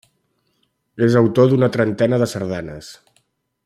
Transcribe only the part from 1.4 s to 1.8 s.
d'una